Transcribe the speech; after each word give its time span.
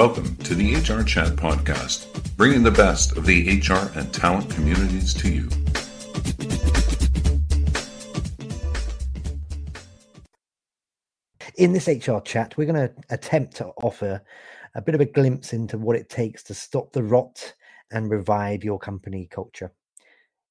Welcome 0.00 0.34
to 0.36 0.54
the 0.54 0.76
HR 0.76 1.04
Chat 1.04 1.36
podcast, 1.36 2.06
bringing 2.38 2.62
the 2.62 2.70
best 2.70 3.18
of 3.18 3.26
the 3.26 3.58
HR 3.58 3.98
and 3.98 4.10
talent 4.14 4.48
communities 4.48 5.12
to 5.12 5.28
you. 5.28 5.46
In 11.56 11.74
this 11.74 11.86
HR 11.86 12.20
chat, 12.20 12.56
we're 12.56 12.64
going 12.64 12.88
to 12.88 12.94
attempt 13.10 13.56
to 13.56 13.66
offer 13.82 14.22
a 14.74 14.80
bit 14.80 14.94
of 14.94 15.02
a 15.02 15.04
glimpse 15.04 15.52
into 15.52 15.76
what 15.76 15.96
it 15.96 16.08
takes 16.08 16.42
to 16.44 16.54
stop 16.54 16.94
the 16.94 17.02
rot 17.02 17.52
and 17.90 18.10
revive 18.10 18.64
your 18.64 18.78
company 18.78 19.28
culture. 19.30 19.70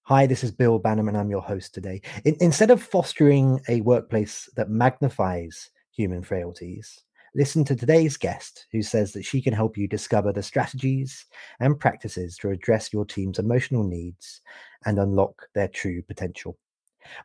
Hi, 0.04 0.28
this 0.28 0.44
is 0.44 0.52
Bill 0.52 0.80
Banham, 0.80 1.08
and 1.08 1.18
I'm 1.18 1.32
your 1.32 1.42
host 1.42 1.74
today. 1.74 2.04
In, 2.24 2.38
instead 2.40 2.70
of 2.70 2.84
fostering 2.84 3.62
a 3.68 3.82
workplace 3.82 4.48
that 4.58 4.70
magnifies 4.70 5.72
human 5.90 6.22
frailties, 6.22 7.04
listen 7.40 7.64
to 7.64 7.74
today's 7.74 8.18
guest 8.18 8.66
who 8.74 8.82
says 8.82 9.14
that 9.14 9.24
she 9.24 9.42
can 9.42 9.54
help 9.54 9.78
you 9.78 9.88
discover 9.88 10.34
the 10.34 10.44
strategies 10.44 11.26
and 11.62 11.80
practices 11.80 12.36
to 12.36 12.50
address 12.50 12.92
your 12.92 13.06
team's 13.06 13.40
emotional 13.40 13.86
needs 13.86 14.42
and 14.86 15.00
unlock 15.00 15.48
their 15.56 15.70
true 15.70 16.02
potential. 16.02 16.58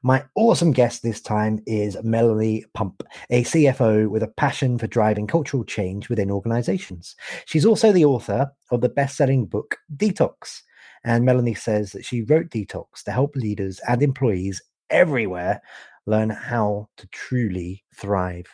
My 0.05 0.24
awesome 0.36 0.70
guest 0.70 1.02
this 1.02 1.20
time 1.20 1.60
is 1.66 1.98
Melanie 2.05 2.64
Pump, 2.74 3.02
a 3.28 3.42
CFO 3.42 4.08
with 4.08 4.22
a 4.22 4.28
passion 4.28 4.78
for 4.78 4.86
driving 4.86 5.27
cultural 5.27 5.64
change 5.64 6.08
within 6.08 6.30
organizations. 6.30 7.16
She's 7.46 7.66
also 7.66 7.91
the 7.91 8.05
author 8.05 8.52
of 8.70 8.83
the 8.83 8.88
best 8.88 9.16
selling 9.16 9.46
book, 9.46 9.78
Detox 9.96 10.62
and 11.05 11.24
Melanie 11.24 11.55
says 11.55 11.91
that 11.91 12.05
she 12.05 12.22
wrote 12.22 12.50
Detox 12.50 13.02
to 13.05 13.10
help 13.10 13.34
leaders 13.34 13.80
and 13.88 14.00
employees 14.00 14.62
everywhere 14.91 15.61
learn 16.06 16.30
how 16.30 16.89
to 16.98 17.06
truly 17.08 17.83
thrive. 17.92 18.46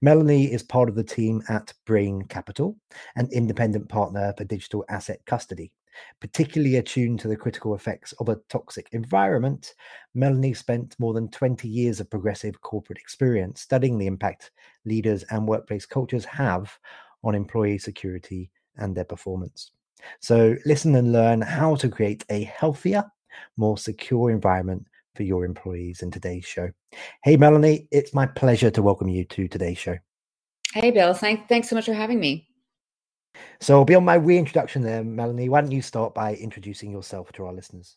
Melanie 0.00 0.52
is 0.52 0.62
part 0.62 0.88
of 0.88 0.94
the 0.94 1.04
team 1.04 1.42
at 1.48 1.72
Brane 1.86 2.22
Capital, 2.22 2.76
an 3.16 3.28
independent 3.32 3.88
partner 3.88 4.34
for 4.36 4.44
digital 4.44 4.84
asset 4.88 5.20
custody. 5.26 5.72
Particularly 6.20 6.76
attuned 6.76 7.20
to 7.20 7.28
the 7.28 7.36
critical 7.36 7.74
effects 7.74 8.12
of 8.20 8.28
a 8.28 8.38
toxic 8.48 8.88
environment, 8.92 9.74
Melanie 10.14 10.54
spent 10.54 10.96
more 10.98 11.12
than 11.12 11.28
20 11.30 11.68
years 11.68 12.00
of 12.00 12.10
progressive 12.10 12.60
corporate 12.60 12.98
experience 12.98 13.60
studying 13.60 13.98
the 13.98 14.06
impact 14.06 14.50
leaders 14.84 15.24
and 15.30 15.46
workplace 15.46 15.86
cultures 15.86 16.24
have 16.24 16.78
on 17.24 17.34
employee 17.34 17.78
security 17.78 18.50
and 18.76 18.96
their 18.96 19.04
performance. 19.04 19.72
So, 20.20 20.56
listen 20.64 20.94
and 20.94 21.12
learn 21.12 21.42
how 21.42 21.74
to 21.76 21.88
create 21.88 22.24
a 22.30 22.44
healthier, 22.44 23.04
more 23.56 23.76
secure 23.76 24.30
environment 24.30 24.86
for 25.14 25.22
your 25.22 25.44
employees 25.44 26.02
in 26.02 26.10
today's 26.10 26.44
show. 26.44 26.70
Hey, 27.24 27.36
Melanie, 27.36 27.88
it's 27.90 28.14
my 28.14 28.26
pleasure 28.26 28.70
to 28.70 28.82
welcome 28.82 29.08
you 29.08 29.24
to 29.24 29.48
today's 29.48 29.78
show. 29.78 29.96
Hey, 30.72 30.90
Bill. 30.90 31.14
Thank, 31.14 31.48
thanks 31.48 31.68
so 31.68 31.76
much 31.76 31.86
for 31.86 31.92
having 31.92 32.20
me. 32.20 32.48
So, 33.60 33.84
beyond 33.84 34.06
my 34.06 34.14
reintroduction 34.14 34.82
there, 34.82 35.04
Melanie, 35.04 35.48
why 35.48 35.60
don't 35.60 35.72
you 35.72 35.82
start 35.82 36.14
by 36.14 36.34
introducing 36.34 36.90
yourself 36.90 37.32
to 37.32 37.46
our 37.46 37.52
listeners? 37.52 37.96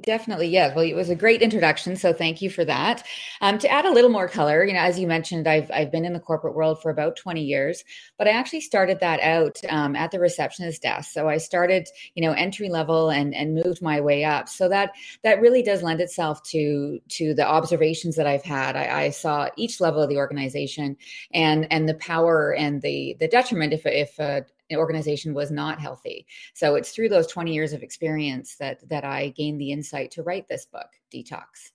Definitely, 0.00 0.46
yeah. 0.48 0.74
Well, 0.74 0.86
it 0.86 0.94
was 0.94 1.10
a 1.10 1.14
great 1.14 1.42
introduction, 1.42 1.96
so 1.96 2.14
thank 2.14 2.40
you 2.40 2.48
for 2.48 2.64
that. 2.64 3.04
Um, 3.42 3.58
to 3.58 3.68
add 3.68 3.84
a 3.84 3.90
little 3.92 4.08
more 4.08 4.26
color, 4.26 4.64
you 4.64 4.72
know, 4.72 4.78
as 4.78 4.98
you 4.98 5.06
mentioned, 5.06 5.46
I've 5.46 5.70
I've 5.70 5.92
been 5.92 6.06
in 6.06 6.14
the 6.14 6.20
corporate 6.20 6.54
world 6.54 6.80
for 6.80 6.90
about 6.90 7.16
twenty 7.16 7.42
years, 7.42 7.84
but 8.16 8.26
I 8.26 8.30
actually 8.30 8.62
started 8.62 9.00
that 9.00 9.20
out 9.20 9.58
um, 9.68 9.94
at 9.94 10.10
the 10.10 10.18
receptionist 10.18 10.80
desk. 10.80 11.12
So 11.12 11.28
I 11.28 11.36
started, 11.36 11.88
you 12.14 12.22
know, 12.22 12.32
entry 12.32 12.70
level 12.70 13.10
and 13.10 13.34
and 13.34 13.54
moved 13.54 13.82
my 13.82 14.00
way 14.00 14.24
up. 14.24 14.48
So 14.48 14.66
that 14.70 14.92
that 15.24 15.42
really 15.42 15.62
does 15.62 15.82
lend 15.82 16.00
itself 16.00 16.42
to 16.44 16.98
to 17.08 17.34
the 17.34 17.46
observations 17.46 18.16
that 18.16 18.26
I've 18.26 18.44
had. 18.44 18.76
I, 18.76 19.02
I 19.02 19.10
saw 19.10 19.48
each 19.58 19.78
level 19.78 20.00
of 20.00 20.08
the 20.08 20.16
organization 20.16 20.96
and 21.34 21.66
and 21.70 21.86
the 21.86 21.94
power 21.94 22.54
and 22.54 22.80
the 22.80 23.14
the 23.20 23.28
detriment 23.28 23.74
if 23.74 23.84
if 23.84 24.18
a 24.18 24.46
organization 24.76 25.34
was 25.34 25.50
not 25.50 25.80
healthy. 25.80 26.26
So 26.54 26.74
it's 26.74 26.92
through 26.92 27.08
those 27.08 27.26
20 27.26 27.52
years 27.52 27.72
of 27.72 27.82
experience 27.82 28.56
that 28.56 28.86
that 28.88 29.04
I 29.04 29.28
gained 29.30 29.60
the 29.60 29.72
insight 29.72 30.10
to 30.12 30.22
write 30.22 30.48
this 30.48 30.66
book, 30.66 30.88
Detox. 31.12 31.72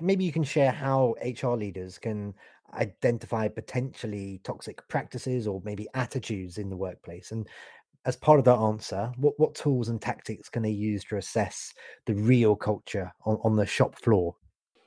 Maybe 0.00 0.24
you 0.24 0.32
can 0.32 0.44
share 0.44 0.70
how 0.70 1.14
HR 1.22 1.54
leaders 1.56 1.98
can 1.98 2.34
identify 2.74 3.48
potentially 3.48 4.40
toxic 4.42 4.86
practices 4.88 5.46
or 5.46 5.60
maybe 5.64 5.86
attitudes 5.94 6.56
in 6.56 6.70
the 6.70 6.76
workplace 6.76 7.30
and 7.30 7.46
as 8.04 8.16
part 8.16 8.38
of 8.38 8.44
that 8.44 8.58
answer, 8.58 9.12
what, 9.16 9.38
what 9.38 9.54
tools 9.54 9.88
and 9.88 10.00
tactics 10.00 10.48
can 10.48 10.62
they 10.62 10.70
use 10.70 11.04
to 11.04 11.16
assess 11.16 11.72
the 12.06 12.14
real 12.14 12.56
culture 12.56 13.12
on, 13.24 13.38
on 13.44 13.56
the 13.56 13.66
shop 13.66 13.96
floor 13.96 14.34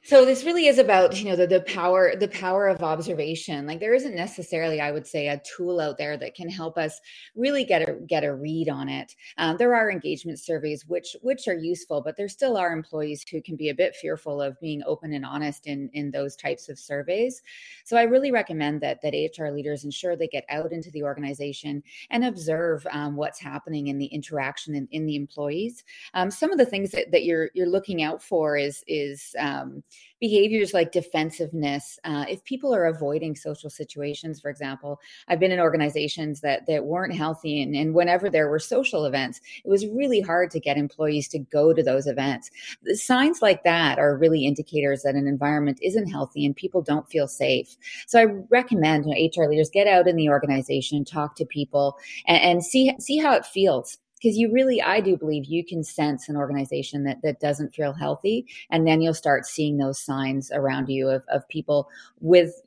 so 0.06 0.24
this 0.24 0.44
really 0.44 0.68
is 0.68 0.78
about 0.78 1.20
you 1.20 1.28
know 1.28 1.36
the, 1.36 1.48
the 1.48 1.62
power 1.62 2.16
the 2.16 2.28
power 2.28 2.68
of 2.68 2.84
observation. 2.84 3.66
Like 3.66 3.80
there 3.80 3.96
isn't 3.96 4.16
necessarily 4.16 4.80
i 4.80 4.92
would 4.92 5.08
say 5.08 5.30
a 5.30 5.42
tool 5.44 5.80
out 5.80 5.98
there 5.98 6.16
that 6.16 6.36
can 6.36 6.48
help 6.48 6.78
us 6.78 7.02
really 7.36 7.66
get 7.66 7.90
a 7.90 7.96
get 8.08 8.24
a 8.24 8.32
read 8.32 8.70
on 8.70 8.88
it. 8.88 9.16
Um, 9.40 9.58
there 9.58 9.74
are 9.74 9.90
engagement 9.90 10.40
surveys 10.40 10.86
which 10.86 11.16
which 11.24 11.48
are 11.48 11.56
useful 11.56 12.02
but 12.02 12.16
there 12.18 12.30
still 12.30 12.56
are 12.56 12.72
employees 12.72 13.26
who 13.30 13.42
can 13.42 13.56
be 13.56 13.70
a 13.70 13.76
bit 13.76 13.96
fearful 13.96 14.44
of 14.44 14.60
being 14.62 14.84
open 14.86 15.12
and 15.12 15.26
honest 15.26 15.66
in 15.66 15.90
in 15.94 16.12
those 16.12 16.36
types 16.36 16.70
of 16.70 16.78
surveys. 16.78 17.42
So 17.84 17.98
i 17.98 18.04
really 18.04 18.32
recommend 18.32 18.82
that 18.82 19.02
that 19.02 19.16
hr 19.36 19.48
leaders 19.48 19.86
ensure 19.86 20.16
they 20.16 20.28
get 20.28 20.46
out 20.50 20.72
into 20.72 20.92
the 20.92 21.02
organization 21.02 21.82
and 22.12 22.26
observe 22.26 22.86
um, 22.92 23.16
what's 23.16 23.40
happening 23.40 23.88
in 23.88 23.98
the 23.98 24.06
interaction 24.06 24.76
in, 24.76 24.88
in 24.92 25.08
the 25.08 25.16
employees. 25.16 25.84
Um, 26.14 26.30
some 26.30 26.52
of 26.52 26.60
the 26.60 26.66
things 26.66 26.92
that, 26.92 27.12
that 27.12 27.24
you're 27.24 27.50
you're 27.56 27.66
looking 27.66 28.04
out 28.04 28.22
for 28.22 28.56
is 28.56 28.84
is 28.88 29.36
um, 29.40 29.82
behaviors 30.20 30.74
like 30.74 30.92
defensiveness 30.92 32.00
uh, 32.04 32.26
if 32.30 32.44
people 32.44 32.74
are 32.74 32.86
avoiding 32.86 33.36
social 33.36 33.70
situations 33.70 34.40
for 34.40 34.50
example 34.50 35.00
i've 35.28 35.40
been 35.40 35.52
in 35.52 35.60
organizations 35.60 36.42
that 36.42 36.66
that 36.68 36.86
weren't 36.86 37.14
healthy 37.14 37.62
and, 37.62 37.76
and 37.76 37.94
whenever 37.94 38.30
there 38.30 38.50
were 38.50 38.60
social 38.60 39.06
events 39.06 39.42
it 39.64 39.70
was 39.70 39.86
really 39.88 40.22
hard 40.22 40.52
to 40.52 40.60
get 40.60 40.78
employees 40.78 41.28
to 41.30 41.40
go 41.40 41.74
to 41.74 41.84
those 41.84 42.08
events. 42.08 42.52
The 42.84 42.96
signs 42.96 43.42
like 43.42 43.64
that 43.64 44.00
are 44.00 44.18
really 44.18 44.46
indicators 44.46 45.04
that 45.04 45.16
an 45.16 45.28
environment 45.28 45.80
isn't 45.82 46.08
healthy 46.08 46.46
and 46.46 46.56
people 46.56 46.82
don't 46.82 47.10
feel 47.10 47.28
safe. 47.28 47.76
So 48.08 48.20
i 48.20 48.26
recommend 48.50 49.06
you 49.06 49.14
know, 49.14 49.44
hr 49.44 49.50
leaders 49.50 49.70
get 49.70 49.88
out 49.88 50.08
in 50.08 50.16
the 50.16 50.30
organization 50.30 51.06
talk 51.06 51.36
to 51.36 51.46
people 51.46 51.98
and, 52.28 52.42
and 52.42 52.66
see 52.66 52.94
see 53.00 53.18
how 53.18 53.34
it 53.34 53.46
feels 53.46 53.98
because 54.22 54.38
you 54.38 54.52
really 54.52 54.82
i 54.82 55.00
do 55.00 55.18
believe 55.18 55.46
you 55.46 55.66
can 55.66 55.84
sense 55.84 56.30
an 56.30 56.36
organization 56.36 57.04
that 57.04 57.22
that 57.22 57.40
doesn't 57.40 57.74
feel 57.74 57.94
healthy 57.94 58.46
and 58.70 58.88
then 58.88 59.02
you'll 59.02 59.14
start 59.14 59.46
seeing 59.46 59.78
those 59.78 60.00
signs 60.00 60.52
around 60.52 60.88
you 60.90 61.10
of, 61.10 61.24
of 61.30 61.48
people 61.50 61.90
with 62.20 62.62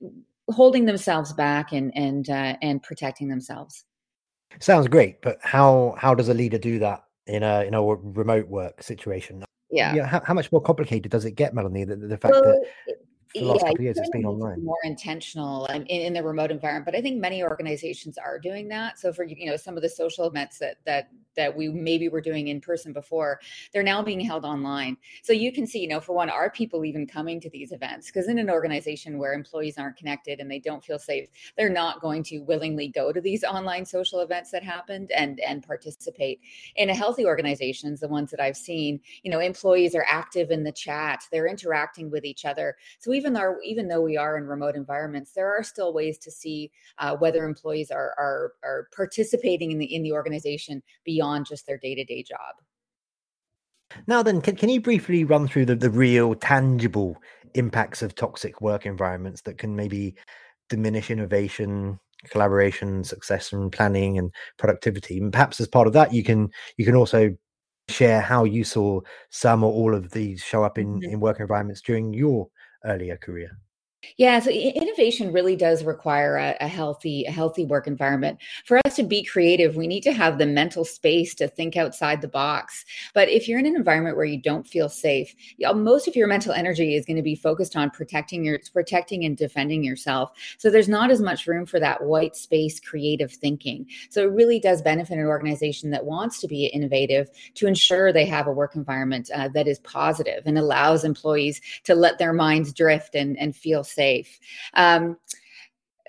holding 0.50 0.87
themselves 0.87 1.32
back 1.32 1.72
and 1.72 1.92
and 1.97 2.31
uh, 2.31 2.56
and 2.62 2.82
protecting 2.82 3.28
themselves. 3.28 3.84
Sounds 4.60 4.88
great 4.88 5.20
but 5.22 5.38
how 5.42 5.94
how 5.98 6.14
does 6.14 6.28
a 6.28 6.34
leader 6.34 6.58
do 6.58 6.78
that 6.78 7.04
in 7.26 7.42
a 7.42 7.64
in 7.64 7.75
a 7.75 7.82
remote 7.82 8.48
work 8.48 8.82
situation? 8.82 9.44
Yeah, 9.70 9.94
yeah 9.94 10.06
how, 10.06 10.22
how 10.25 10.34
much 10.34 10.50
more 10.50 10.62
complicated 10.62 11.12
does 11.12 11.26
it 11.26 11.32
get 11.32 11.54
melanie 11.54 11.84
the, 11.84 11.97
the 11.97 12.16
fact 12.16 12.32
well, 12.32 12.42
that 12.42 12.97
for 13.34 13.41
the 13.41 13.44
last 13.44 13.60
yeah, 13.62 13.69
couple 13.69 13.84
years 13.84 13.98
it's 13.98 14.08
been 14.08 14.25
online? 14.25 14.64
more 14.64 14.78
intentional 14.84 15.66
in, 15.66 15.84
in 15.84 16.14
the 16.14 16.22
remote 16.22 16.50
environment 16.50 16.87
but 16.87 16.97
i 16.97 17.03
think 17.03 17.20
many 17.20 17.42
organizations 17.42 18.16
are 18.16 18.38
doing 18.38 18.69
that. 18.69 18.98
So 18.98 19.12
for 19.12 19.25
you 19.25 19.44
know 19.44 19.56
some 19.56 19.76
of 19.76 19.82
the 19.82 19.91
social 19.91 20.26
events 20.26 20.58
that 20.58 20.78
that 20.87 21.10
that 21.38 21.56
we 21.56 21.69
maybe 21.69 22.09
were 22.09 22.21
doing 22.21 22.49
in 22.49 22.60
person 22.60 22.93
before 22.93 23.41
they're 23.72 23.82
now 23.82 24.03
being 24.03 24.21
held 24.21 24.44
online. 24.44 24.97
So 25.22 25.32
you 25.32 25.53
can 25.53 25.66
see 25.66 25.81
you 25.81 25.88
know 25.88 26.00
for 26.00 26.12
one 26.12 26.31
are 26.31 26.50
people 26.50 26.84
even 26.84 27.06
coming 27.06 27.41
to 27.41 27.50
these 27.50 27.72
events? 27.72 28.09
Because 28.09 28.28
in 28.28 28.38
an 28.38 28.50
organization 28.50 29.19
where 29.19 29.32
employees 29.32 29.78
aren't 29.78 29.97
connected 29.97 30.41
and 30.41 30.50
they 30.50 30.59
don't 30.59 30.84
feel 30.84 30.99
safe 30.99 31.28
they're 31.56 31.71
not 31.71 32.00
going 32.00 32.22
to 32.25 32.41
willingly 32.41 32.88
go 32.88 33.12
to 33.12 33.21
these 33.21 33.44
online 33.44 33.87
social 33.87 34.21
events 34.21 34.50
that 34.50 34.62
happened 34.62 35.10
and 35.12 35.41
and 35.41 35.66
participate. 35.66 36.41
In 36.76 36.91
a 36.91 36.94
healthy 36.94 37.25
organizations 37.25 38.00
the 38.00 38.09
ones 38.09 38.31
that 38.31 38.41
i've 38.41 38.56
seen 38.56 39.00
you 39.23 39.31
know 39.31 39.41
employees 39.41 39.94
are 39.94 40.06
active 40.08 40.50
in 40.50 40.64
the 40.64 40.73
chat 40.73 41.23
they're 41.31 41.46
interacting 41.46 42.11
with 42.11 42.25
each 42.25 42.44
other. 42.44 42.76
So 42.99 43.12
even 43.12 43.32
though 43.32 43.56
even 43.64 43.88
though 43.88 44.00
we 44.00 44.17
are 44.17 44.37
in 44.37 44.46
remote 44.46 44.75
environments, 44.75 45.32
there 45.32 45.49
are 45.49 45.62
still 45.62 45.93
ways 45.93 46.19
to 46.19 46.31
see 46.31 46.70
uh, 46.99 47.17
whether 47.17 47.44
employees 47.44 47.91
are, 47.91 48.14
are 48.19 48.52
are 48.64 48.88
participating 48.94 49.70
in 49.70 49.79
the 49.79 49.94
in 49.94 50.02
the 50.02 50.12
organization 50.12 50.82
beyond 51.05 51.27
just 51.44 51.66
their 51.66 51.78
day 51.78 51.94
to 51.94 52.04
day 52.04 52.22
job. 52.22 52.54
Now, 54.06 54.22
then, 54.22 54.40
can, 54.40 54.56
can 54.56 54.69
you 54.69 54.80
briefly 54.80 55.25
run 55.25 55.48
through 55.48 55.66
the, 55.66 55.75
the 55.75 55.90
real 55.90 56.34
tangible 56.34 57.16
impacts 57.54 58.02
of 58.02 58.14
toxic 58.14 58.60
work 58.60 58.84
environments 58.84 59.42
that 59.42 59.58
can 59.58 59.75
maybe 59.75 60.14
diminish 60.69 61.10
innovation, 61.10 61.98
collaboration, 62.30 63.02
success, 63.04 63.52
and 63.52 63.72
planning 63.72 64.19
and 64.19 64.30
productivity? 64.58 65.19
And 65.19 65.32
perhaps 65.32 65.60
as 65.60 65.69
part 65.69 65.86
of 65.86 65.94
that, 65.94 66.12
you 66.12 66.22
can 66.22 66.50
you 66.76 66.84
can 66.84 66.96
also 66.96 67.34
share 67.88 68.20
how 68.20 68.44
you 68.44 68.64
saw 68.64 69.00
some 69.31 69.64
or 69.64 69.72
all 69.72 69.94
of 69.94 70.10
these 70.10 70.42
show 70.42 70.62
up 70.62 70.76
in, 70.76 71.00
mm-hmm. 71.00 71.10
in 71.10 71.20
work 71.20 71.40
environments 71.40 71.81
during 71.81 72.12
your 72.12 72.48
earlier 72.84 73.16
career? 73.16 73.50
Yeah, 74.16 74.38
so 74.38 74.50
innovation 74.50 75.32
really 75.32 75.56
does 75.56 75.82
require 75.82 76.36
a, 76.36 76.56
a, 76.60 76.68
healthy, 76.68 77.24
a 77.24 77.32
healthy 77.32 77.64
work 77.64 77.88
environment. 77.88 78.38
For 78.64 78.80
us 78.84 78.94
to 78.96 79.02
be 79.02 79.24
creative, 79.24 79.74
we 79.74 79.88
need 79.88 80.02
to 80.02 80.12
have 80.12 80.38
the 80.38 80.46
mental 80.46 80.84
space 80.84 81.34
to 81.36 81.48
think 81.48 81.76
outside 81.76 82.20
the 82.20 82.28
box. 82.28 82.84
But 83.12 83.28
if 83.28 83.48
you're 83.48 83.58
in 83.58 83.66
an 83.66 83.74
environment 83.74 84.16
where 84.16 84.24
you 84.24 84.40
don't 84.40 84.68
feel 84.68 84.88
safe, 84.88 85.34
most 85.74 86.06
of 86.06 86.14
your 86.14 86.28
mental 86.28 86.52
energy 86.52 86.94
is 86.94 87.04
going 87.04 87.16
to 87.16 87.22
be 87.22 87.34
focused 87.34 87.74
on 87.74 87.90
protecting 87.90 88.44
your, 88.44 88.60
protecting 88.72 89.24
and 89.24 89.36
defending 89.36 89.82
yourself. 89.82 90.30
So 90.58 90.70
there's 90.70 90.88
not 90.88 91.10
as 91.10 91.20
much 91.20 91.48
room 91.48 91.66
for 91.66 91.80
that 91.80 92.04
white 92.04 92.36
space, 92.36 92.78
creative 92.78 93.32
thinking. 93.32 93.86
So 94.10 94.22
it 94.22 94.30
really 94.30 94.60
does 94.60 94.80
benefit 94.80 95.18
an 95.18 95.26
organization 95.26 95.90
that 95.90 96.06
wants 96.06 96.40
to 96.40 96.48
be 96.48 96.66
innovative 96.66 97.30
to 97.54 97.66
ensure 97.66 98.12
they 98.12 98.26
have 98.26 98.46
a 98.46 98.52
work 98.52 98.76
environment 98.76 99.28
uh, 99.34 99.48
that 99.54 99.66
is 99.66 99.80
positive 99.80 100.44
and 100.46 100.56
allows 100.56 101.04
employees 101.04 101.60
to 101.82 101.96
let 101.96 102.18
their 102.18 102.32
minds 102.32 102.72
drift 102.72 103.16
and, 103.16 103.36
and 103.38 103.56
feel 103.56 103.84
safe. 103.88 104.38
Um, 104.75 105.17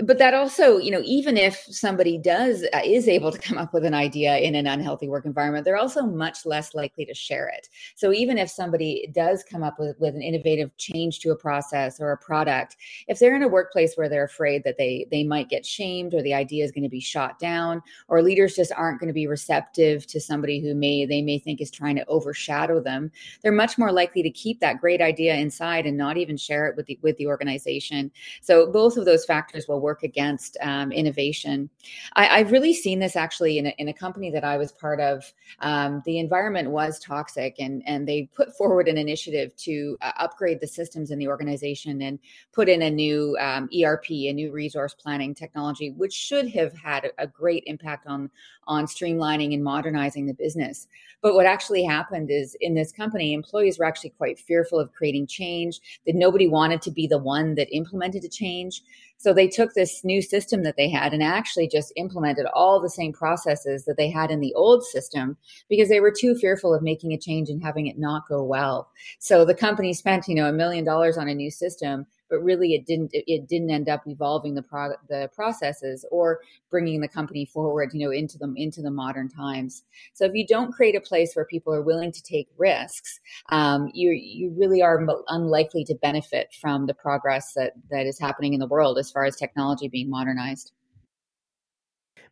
but 0.03 0.17
that 0.17 0.33
also 0.33 0.77
you 0.77 0.91
know 0.91 1.01
even 1.03 1.37
if 1.37 1.65
somebody 1.69 2.17
does 2.17 2.63
uh, 2.73 2.81
is 2.83 3.07
able 3.07 3.31
to 3.31 3.37
come 3.39 3.57
up 3.57 3.73
with 3.73 3.85
an 3.85 3.93
idea 3.93 4.37
in 4.37 4.55
an 4.55 4.67
unhealthy 4.67 5.07
work 5.07 5.25
environment 5.25 5.65
they're 5.65 5.77
also 5.77 6.03
much 6.03 6.45
less 6.45 6.73
likely 6.73 7.05
to 7.05 7.13
share 7.13 7.47
it. 7.49 7.67
So 7.95 8.13
even 8.13 8.37
if 8.37 8.49
somebody 8.49 9.09
does 9.13 9.43
come 9.43 9.63
up 9.63 9.79
with, 9.79 9.99
with 9.99 10.15
an 10.15 10.21
innovative 10.21 10.75
change 10.77 11.19
to 11.19 11.31
a 11.31 11.35
process 11.35 11.99
or 11.99 12.11
a 12.11 12.17
product 12.17 12.77
if 13.07 13.19
they're 13.19 13.35
in 13.35 13.43
a 13.43 13.47
workplace 13.47 13.95
where 13.95 14.09
they're 14.09 14.23
afraid 14.23 14.63
that 14.63 14.77
they 14.77 15.05
they 15.11 15.23
might 15.23 15.49
get 15.49 15.65
shamed 15.65 16.13
or 16.13 16.21
the 16.21 16.33
idea 16.33 16.63
is 16.63 16.71
going 16.71 16.83
to 16.83 16.89
be 16.89 16.99
shot 16.99 17.39
down 17.39 17.81
or 18.07 18.21
leaders 18.21 18.55
just 18.55 18.71
aren't 18.75 18.99
going 18.99 19.07
to 19.07 19.13
be 19.13 19.27
receptive 19.27 20.05
to 20.07 20.19
somebody 20.19 20.59
who 20.59 20.73
may 20.73 21.05
they 21.05 21.21
may 21.21 21.39
think 21.39 21.61
is 21.61 21.71
trying 21.71 21.95
to 21.95 22.05
overshadow 22.07 22.79
them 22.79 23.11
they're 23.41 23.51
much 23.51 23.77
more 23.77 23.91
likely 23.91 24.23
to 24.23 24.29
keep 24.29 24.59
that 24.59 24.79
great 24.79 25.01
idea 25.01 25.35
inside 25.35 25.85
and 25.85 25.97
not 25.97 26.17
even 26.17 26.37
share 26.37 26.67
it 26.67 26.75
with 26.75 26.85
the 26.85 26.99
with 27.01 27.17
the 27.17 27.27
organization. 27.27 28.11
So 28.41 28.71
both 28.71 28.97
of 28.97 29.05
those 29.05 29.25
factors 29.25 29.67
will 29.67 29.81
work 29.81 29.88
work 29.89 30.03
against 30.03 30.55
um, 30.61 30.91
innovation. 30.91 31.67
I, 32.13 32.37
have 32.37 32.51
really 32.51 32.75
seen 32.75 32.99
this 32.99 33.15
actually 33.15 33.57
in 33.57 33.65
a, 33.65 33.73
in 33.79 33.87
a, 33.87 33.93
company 33.93 34.29
that 34.29 34.43
I 34.43 34.55
was 34.55 34.71
part 34.71 34.99
of. 34.99 35.33
Um, 35.61 36.03
the 36.05 36.19
environment 36.19 36.69
was 36.69 36.99
toxic, 36.99 37.55
and 37.57 37.81
and 37.87 38.07
they 38.07 38.29
put 38.35 38.55
forward 38.55 38.87
an 38.87 38.99
initiative 38.99 39.55
to 39.67 39.97
uh, 40.01 40.11
upgrade 40.17 40.59
the 40.61 40.67
systems 40.67 41.09
in 41.09 41.17
the 41.17 41.27
organization 41.27 42.03
and 42.03 42.19
put 42.53 42.69
in 42.69 42.83
a 42.83 42.91
new 42.91 43.35
um, 43.39 43.67
ERP, 43.73 44.11
a 44.11 44.33
new 44.33 44.51
resource 44.51 44.93
planning 44.93 45.33
technology, 45.33 45.89
which 45.91 46.13
should 46.13 46.47
have 46.49 46.71
had 46.73 47.11
a, 47.17 47.25
great 47.25 47.63
impact 47.65 48.05
on 48.05 48.29
on 48.67 48.85
streamlining 48.85 49.53
and 49.53 49.63
modernizing 49.63 50.27
the 50.27 50.33
business. 50.33 50.87
But 51.21 51.33
what 51.33 51.45
actually 51.45 51.83
happened 51.83 52.29
is 52.29 52.55
in 52.61 52.75
this 52.75 52.91
company, 52.91 53.33
employees 53.33 53.79
were 53.79 53.85
actually 53.85 54.11
quite 54.11 54.37
fearful 54.37 54.79
of 54.79 54.93
creating 54.93 55.27
change. 55.27 55.79
That 56.05 56.15
nobody 56.15 56.47
wanted 56.47 56.81
to 56.83 56.91
be 56.91 57.07
the 57.07 57.17
one 57.17 57.55
that 57.55 57.75
implemented 57.75 58.23
a 58.23 58.29
change. 58.29 58.83
So 59.19 59.33
they 59.33 59.49
took 59.49 59.73
this 59.73 60.05
new 60.05 60.21
system 60.21 60.63
that 60.63 60.77
they 60.77 60.89
had 60.89 61.13
and 61.13 61.21
actually 61.21 61.67
just 61.67 61.91
implemented 61.97 62.45
all 62.53 62.79
the 62.79 62.89
same 62.89 63.11
processes 63.11 63.83
that 63.83 63.97
they 63.97 64.09
had 64.09 64.31
in 64.31 64.39
the 64.39 64.53
old 64.53 64.85
system 64.85 65.35
because 65.67 65.89
they 65.89 65.99
were 65.99 66.13
too 66.17 66.35
fearful 66.35 66.73
of 66.73 66.81
making 66.81 67.11
a 67.11 67.17
change 67.17 67.49
and 67.49 67.61
having 67.61 67.87
it 67.87 67.99
not 67.99 68.29
go 68.29 68.41
well. 68.41 68.89
So 69.19 69.43
the 69.43 69.53
company 69.53 69.93
spent, 69.93 70.29
you 70.29 70.35
know, 70.35 70.47
a 70.47 70.53
million 70.53 70.85
dollars 70.85 71.17
on 71.17 71.27
a 71.27 71.35
new 71.35 71.51
system 71.51 72.07
but 72.29 72.43
really 72.43 72.73
it 72.73 72.85
didn't 72.85 73.11
it 73.13 73.47
didn't 73.47 73.69
end 73.69 73.89
up 73.89 74.03
evolving 74.05 74.55
the 74.55 74.61
pro- 74.61 74.95
the 75.07 75.29
processes 75.33 76.05
or 76.11 76.39
bringing 76.69 77.01
the 77.01 77.07
company 77.07 77.45
forward 77.45 77.91
you 77.93 78.05
know 78.05 78.11
into 78.11 78.37
them 78.37 78.53
into 78.57 78.81
the 78.81 78.91
modern 78.91 79.29
times. 79.29 79.83
So 80.13 80.25
if 80.25 80.33
you 80.33 80.45
don't 80.45 80.71
create 80.71 80.95
a 80.95 81.01
place 81.01 81.35
where 81.35 81.45
people 81.45 81.73
are 81.73 81.81
willing 81.81 82.11
to 82.11 82.23
take 82.23 82.47
risks 82.57 83.19
um, 83.49 83.89
you 83.93 84.11
you 84.11 84.53
really 84.57 84.81
are 84.81 85.05
unlikely 85.27 85.83
to 85.85 85.95
benefit 85.95 86.53
from 86.59 86.85
the 86.85 86.93
progress 86.93 87.53
that 87.53 87.73
that 87.89 88.05
is 88.05 88.19
happening 88.19 88.53
in 88.53 88.59
the 88.59 88.67
world 88.67 88.97
as 88.97 89.11
far 89.11 89.25
as 89.25 89.35
technology 89.35 89.87
being 89.87 90.09
modernized. 90.09 90.71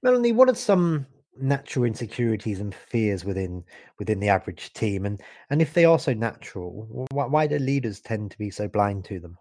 Melanie 0.04 0.32
what 0.32 0.50
are 0.50 0.56
some 0.56 1.06
natural 1.40 1.86
insecurities 1.86 2.60
and 2.60 2.74
fears 2.74 3.24
within 3.24 3.64
within 4.00 4.20
the 4.20 4.30
average 4.30 4.74
team? 4.74 5.06
And 5.06 5.22
and 5.50 5.62
if 5.62 5.74
they 5.74 5.86
are 5.86 6.00
so 6.00 6.14
natural 6.14 7.06
why, 7.12 7.26
why 7.26 7.48
do 7.48 7.58
leaders 7.58 8.00
tend 8.00 8.32
to 8.32 8.38
be 8.38 8.52
so 8.52 8.68
blind 8.68 9.06
to 9.06 9.20
them 9.20 9.38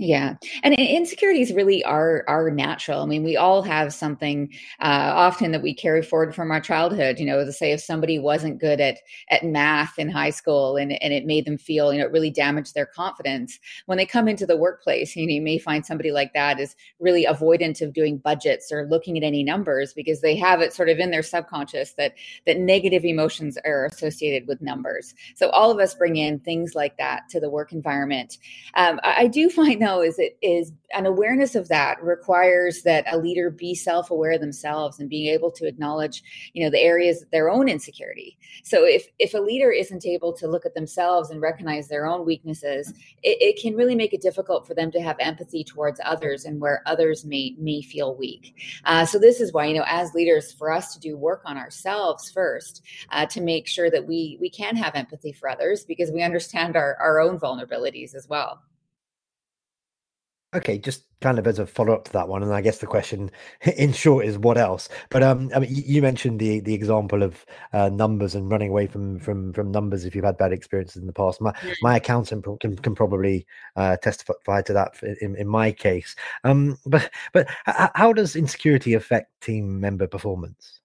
yeah, 0.00 0.36
and 0.62 0.72
insecurities 0.72 1.52
really 1.52 1.84
are 1.84 2.24
are 2.26 2.50
natural. 2.50 3.02
I 3.02 3.06
mean, 3.06 3.22
we 3.22 3.36
all 3.36 3.60
have 3.60 3.92
something 3.92 4.50
uh, 4.80 5.12
often 5.14 5.52
that 5.52 5.60
we 5.60 5.74
carry 5.74 6.00
forward 6.00 6.34
from 6.34 6.50
our 6.50 6.60
childhood. 6.60 7.18
You 7.18 7.26
know, 7.26 7.44
to 7.44 7.52
say 7.52 7.72
if 7.72 7.82
somebody 7.82 8.18
wasn't 8.18 8.58
good 8.58 8.80
at 8.80 8.96
at 9.28 9.44
math 9.44 9.98
in 9.98 10.08
high 10.08 10.30
school 10.30 10.78
and 10.78 10.92
and 11.02 11.12
it 11.12 11.26
made 11.26 11.44
them 11.44 11.58
feel, 11.58 11.92
you 11.92 11.98
know, 11.98 12.06
it 12.06 12.12
really 12.12 12.30
damaged 12.30 12.74
their 12.74 12.86
confidence. 12.86 13.58
When 13.84 13.98
they 13.98 14.06
come 14.06 14.26
into 14.26 14.46
the 14.46 14.56
workplace, 14.56 15.14
you 15.14 15.26
know, 15.26 15.34
you 15.34 15.42
may 15.42 15.58
find 15.58 15.84
somebody 15.84 16.12
like 16.12 16.32
that 16.32 16.58
is 16.58 16.74
really 16.98 17.26
avoidant 17.26 17.82
of 17.82 17.92
doing 17.92 18.16
budgets 18.16 18.72
or 18.72 18.86
looking 18.88 19.18
at 19.18 19.22
any 19.22 19.42
numbers 19.42 19.92
because 19.92 20.22
they 20.22 20.34
have 20.34 20.62
it 20.62 20.72
sort 20.72 20.88
of 20.88 20.98
in 20.98 21.10
their 21.10 21.22
subconscious 21.22 21.92
that 21.98 22.14
that 22.46 22.56
negative 22.56 23.04
emotions 23.04 23.58
are 23.66 23.84
associated 23.84 24.48
with 24.48 24.62
numbers. 24.62 25.14
So 25.34 25.50
all 25.50 25.70
of 25.70 25.78
us 25.78 25.94
bring 25.94 26.16
in 26.16 26.38
things 26.38 26.74
like 26.74 26.96
that 26.96 27.28
to 27.28 27.38
the 27.38 27.50
work 27.50 27.70
environment. 27.70 28.38
Um, 28.76 28.98
I, 29.04 29.24
I 29.24 29.26
do 29.26 29.50
find 29.50 29.82
though 29.82 29.89
know 29.90 30.02
is 30.02 30.18
it 30.18 30.38
is 30.42 30.72
an 30.92 31.06
awareness 31.06 31.54
of 31.54 31.68
that 31.68 32.02
requires 32.02 32.82
that 32.82 33.04
a 33.12 33.18
leader 33.18 33.50
be 33.50 33.74
self-aware 33.74 34.38
themselves 34.38 34.98
and 34.98 35.08
being 35.08 35.32
able 35.32 35.50
to 35.50 35.66
acknowledge 35.66 36.22
you 36.52 36.64
know 36.64 36.70
the 36.70 36.80
areas 36.80 37.22
of 37.22 37.30
their 37.30 37.50
own 37.50 37.68
insecurity. 37.68 38.38
So 38.62 38.84
if 38.84 39.06
if 39.18 39.34
a 39.34 39.38
leader 39.38 39.70
isn't 39.70 40.06
able 40.06 40.32
to 40.34 40.48
look 40.48 40.66
at 40.66 40.74
themselves 40.74 41.30
and 41.30 41.40
recognize 41.40 41.88
their 41.88 42.06
own 42.06 42.24
weaknesses 42.24 42.92
it, 43.22 43.38
it 43.40 43.60
can 43.60 43.74
really 43.74 43.94
make 43.94 44.12
it 44.12 44.22
difficult 44.22 44.66
for 44.66 44.74
them 44.74 44.90
to 44.92 45.00
have 45.00 45.16
empathy 45.20 45.64
towards 45.64 46.00
others 46.04 46.44
and 46.44 46.60
where 46.60 46.82
others 46.86 47.24
may 47.24 47.54
may 47.58 47.82
feel 47.82 48.16
weak. 48.16 48.54
Uh, 48.84 49.04
so 49.04 49.18
this 49.18 49.40
is 49.40 49.52
why 49.52 49.66
you 49.66 49.74
know 49.74 49.84
as 49.86 50.14
leaders 50.14 50.52
for 50.52 50.72
us 50.72 50.94
to 50.94 51.00
do 51.00 51.16
work 51.16 51.42
on 51.44 51.56
ourselves 51.56 52.30
first 52.30 52.82
uh, 53.10 53.26
to 53.26 53.40
make 53.40 53.66
sure 53.66 53.90
that 53.90 54.06
we 54.06 54.38
we 54.40 54.50
can 54.50 54.76
have 54.76 54.94
empathy 54.94 55.32
for 55.32 55.48
others 55.48 55.84
because 55.84 56.10
we 56.10 56.22
understand 56.22 56.76
our, 56.76 56.96
our 56.96 57.20
own 57.20 57.38
vulnerabilities 57.38 58.14
as 58.14 58.28
well 58.28 58.62
Okay, 60.52 60.78
just 60.78 61.04
kind 61.20 61.38
of 61.38 61.46
as 61.46 61.60
a 61.60 61.66
follow 61.66 61.94
up 61.94 62.04
to 62.04 62.12
that 62.12 62.26
one, 62.26 62.42
and 62.42 62.52
I 62.52 62.60
guess 62.60 62.78
the 62.78 62.86
question, 62.86 63.30
in 63.76 63.92
short, 63.92 64.26
is 64.26 64.36
what 64.36 64.58
else? 64.58 64.88
But 65.08 65.22
um, 65.22 65.48
I 65.54 65.60
mean, 65.60 65.70
you 65.72 66.02
mentioned 66.02 66.40
the 66.40 66.58
the 66.58 66.74
example 66.74 67.22
of 67.22 67.46
uh, 67.72 67.88
numbers 67.88 68.34
and 68.34 68.50
running 68.50 68.70
away 68.70 68.88
from 68.88 69.20
from 69.20 69.52
from 69.52 69.70
numbers 69.70 70.04
if 70.04 70.14
you've 70.14 70.24
had 70.24 70.38
bad 70.38 70.52
experiences 70.52 70.96
in 70.96 71.06
the 71.06 71.12
past. 71.12 71.40
My 71.40 71.52
my 71.82 71.96
accountant 71.96 72.44
can 72.60 72.76
can 72.76 72.96
probably 72.96 73.46
uh, 73.76 73.96
testify 73.98 74.62
to 74.62 74.72
that 74.72 75.00
in, 75.20 75.36
in 75.36 75.46
my 75.46 75.70
case. 75.70 76.16
Um, 76.42 76.78
but 76.84 77.10
but 77.32 77.48
how 77.66 78.12
does 78.12 78.34
insecurity 78.34 78.94
affect 78.94 79.40
team 79.40 79.78
member 79.78 80.08
performance? 80.08 80.80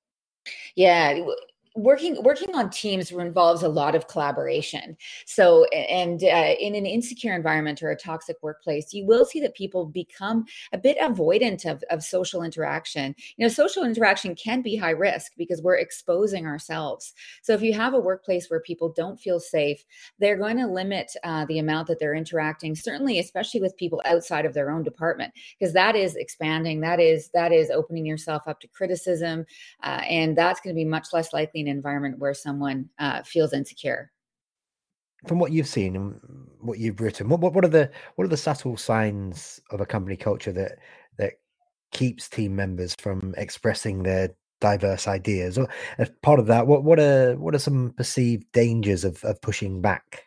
Yeah, 0.76 1.26
working 1.75 2.22
working 2.24 2.54
on 2.56 2.69
teams 2.69 3.12
involves 3.12 3.63
a 3.63 3.69
lot 3.69 3.95
of 3.95 4.07
collaboration. 4.07 4.98
So 5.25 5.66
and 5.66 6.23
uh, 6.23 6.56
in 6.59 6.76
an 6.76 6.85
insecure 6.85 7.35
environment 7.35 7.83
or 7.83 7.92
a 7.92 7.97
toxic 7.97 8.38
workplace 8.42 8.94
you 8.94 9.06
will 9.06 9.26
see 9.26 9.40
that 9.42 9.56
people 9.56 9.85
become 9.85 10.45
a 10.73 10.78
bit 10.78 10.97
avoidant 11.00 11.66
of, 11.69 11.83
of 11.90 12.04
social 12.04 12.44
interaction. 12.44 13.16
You 13.38 13.45
know 13.45 13.50
social 13.50 13.83
interaction 13.83 14.35
can 14.35 14.61
be 14.61 14.76
high 14.76 14.92
risk 14.92 15.33
because 15.38 15.61
we're 15.61 15.78
exposing 15.78 16.45
ourselves. 16.45 17.14
So 17.42 17.54
if 17.54 17.61
you 17.61 17.73
have 17.73 17.94
a 17.94 18.00
workplace 18.00 18.50
where 18.50 18.59
people 18.59 18.90
don't 18.90 19.19
feel 19.19 19.40
safe 19.40 19.83
they're 20.19 20.38
going 20.38 20.57
to 20.57 20.68
limit 20.68 21.11
uh, 21.23 21.45
the 21.45 21.59
amount 21.59 21.88
that 21.88 22.00
they're 22.00 22.16
interacting 22.16 22.76
certainly 22.76 23.19
especially 23.19 23.61
with 23.61 23.76
people 23.78 24.02
outside 24.06 24.45
of 24.45 24.54
their 24.54 24.69
own 24.71 24.83
department 24.83 25.33
because 25.59 25.73
that 25.73 25.95
is 25.95 26.16
expanding 26.16 26.81
that 26.81 27.00
is 27.00 27.30
that 27.33 27.52
is 27.52 27.69
opening 27.69 28.06
yourself 28.06 28.44
up 28.47 28.59
to 28.59 28.68
criticism 28.68 29.45
uh, 29.83 30.02
and 30.07 30.38
that's 30.38 30.59
going 30.61 30.73
to 30.73 30.80
be 30.80 30.85
much 30.85 31.07
less 31.14 31.33
likely 31.33 31.65
an 31.68 31.76
environment 31.76 32.19
where 32.19 32.34
someone 32.34 32.90
uh, 33.00 33.24
feels 33.24 33.54
insecure. 33.54 34.12
From 35.28 35.40
what 35.40 35.52
you've 35.52 35.68
seen 35.68 35.95
and 35.95 36.19
what 36.60 36.78
you've 36.78 37.00
written 37.00 37.30
what, 37.30 37.40
what, 37.40 37.54
what 37.54 37.66
are 37.66 37.69
the 37.69 37.90
what 38.16 38.26
are 38.26 38.30
the 38.30 38.38
subtle 38.38 38.78
signs 38.78 39.60
of 39.72 39.81
a 39.81 39.86
company 39.86 40.16
culture 40.16 40.52
that 40.52 40.80
that 41.18 41.34
keeps 41.92 42.30
team 42.30 42.56
members 42.56 42.95
from 43.00 43.34
expressing 43.38 44.04
their 44.04 44.30
diverse 44.62 45.07
ideas? 45.07 45.57
Or 45.57 45.68
as 45.98 46.12
part 46.22 46.40
of 46.40 46.48
that 46.48 46.68
what 46.68 46.84
what 46.84 47.00
are 47.00 47.36
what 47.38 47.56
are 47.56 47.60
some 47.60 47.94
perceived 47.98 48.52
dangers 48.52 49.04
of, 49.04 49.24
of 49.24 49.42
pushing 49.42 49.81
back 49.81 50.26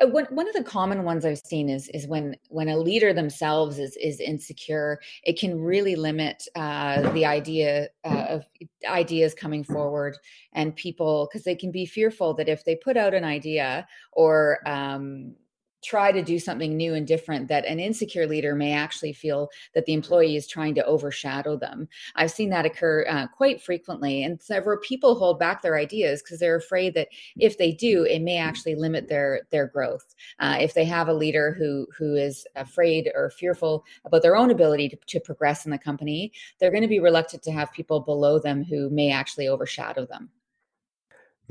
one, 0.00 0.26
one 0.30 0.48
of 0.48 0.54
the 0.54 0.64
common 0.64 1.04
ones 1.04 1.24
I've 1.24 1.38
seen 1.38 1.68
is 1.68 1.88
is 1.88 2.06
when 2.06 2.36
when 2.48 2.68
a 2.68 2.76
leader 2.76 3.12
themselves 3.12 3.78
is 3.78 3.96
is 3.96 4.20
insecure, 4.20 5.00
it 5.24 5.38
can 5.38 5.60
really 5.60 5.96
limit 5.96 6.46
uh, 6.56 7.10
the 7.12 7.24
idea 7.26 7.88
uh, 8.04 8.26
of 8.28 8.44
ideas 8.88 9.34
coming 9.34 9.64
forward 9.64 10.16
and 10.52 10.74
people 10.76 11.28
because 11.30 11.44
they 11.44 11.54
can 11.54 11.70
be 11.70 11.86
fearful 11.86 12.34
that 12.34 12.48
if 12.48 12.64
they 12.64 12.76
put 12.76 12.96
out 12.96 13.14
an 13.14 13.24
idea 13.24 13.86
or 14.12 14.58
um, 14.66 15.34
try 15.82 16.12
to 16.12 16.22
do 16.22 16.38
something 16.38 16.76
new 16.76 16.94
and 16.94 17.06
different 17.06 17.48
that 17.48 17.64
an 17.64 17.80
insecure 17.80 18.26
leader 18.26 18.54
may 18.54 18.72
actually 18.72 19.12
feel 19.12 19.48
that 19.74 19.86
the 19.86 19.92
employee 19.92 20.36
is 20.36 20.46
trying 20.46 20.74
to 20.74 20.84
overshadow 20.84 21.56
them. 21.56 21.88
I've 22.16 22.30
seen 22.30 22.50
that 22.50 22.66
occur 22.66 23.06
uh, 23.08 23.26
quite 23.28 23.62
frequently 23.62 24.22
and 24.22 24.40
several 24.40 24.78
people 24.78 25.14
hold 25.14 25.38
back 25.38 25.62
their 25.62 25.76
ideas 25.76 26.22
because 26.22 26.38
they're 26.38 26.56
afraid 26.56 26.94
that 26.94 27.08
if 27.38 27.58
they 27.58 27.72
do 27.72 28.04
it 28.04 28.20
may 28.20 28.36
actually 28.36 28.74
limit 28.74 29.08
their 29.08 29.42
their 29.50 29.66
growth. 29.66 30.14
Uh, 30.38 30.56
if 30.60 30.74
they 30.74 30.84
have 30.84 31.08
a 31.08 31.14
leader 31.14 31.52
who 31.52 31.86
who 31.96 32.14
is 32.14 32.46
afraid 32.56 33.10
or 33.14 33.30
fearful 33.30 33.84
about 34.04 34.22
their 34.22 34.36
own 34.36 34.50
ability 34.50 34.88
to, 34.88 34.96
to 35.06 35.20
progress 35.20 35.64
in 35.64 35.70
the 35.70 35.78
company 35.78 36.32
they're 36.58 36.70
going 36.70 36.82
to 36.82 36.88
be 36.88 37.00
reluctant 37.00 37.42
to 37.42 37.52
have 37.52 37.72
people 37.72 38.00
below 38.00 38.38
them 38.38 38.62
who 38.62 38.90
may 38.90 39.10
actually 39.10 39.48
overshadow 39.48 40.06
them 40.06 40.30